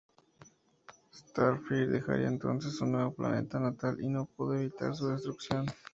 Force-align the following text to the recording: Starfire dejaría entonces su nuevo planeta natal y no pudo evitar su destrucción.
Starfire 1.13 1.85
dejaría 1.87 2.27
entonces 2.27 2.75
su 2.75 2.87
nuevo 2.87 3.13
planeta 3.13 3.59
natal 3.59 3.97
y 4.01 4.09
no 4.09 4.25
pudo 4.25 4.55
evitar 4.55 4.95
su 4.95 5.09
destrucción. 5.09 5.67